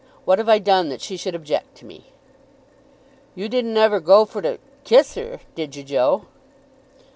What 0.25 0.39
have 0.39 0.49
I 0.49 0.57
done 0.57 0.89
that 0.89 0.99
she 0.99 1.15
should 1.15 1.35
object 1.35 1.75
to 1.75 1.85
me?" 1.85 2.05
"You 3.35 3.47
didn't 3.47 3.77
ever 3.77 3.99
go 3.99 4.25
for 4.25 4.41
to 4.41 4.57
kiss 4.83 5.13
her, 5.13 5.41
did 5.53 5.75
you, 5.75 5.83
Joe?" 5.83 6.25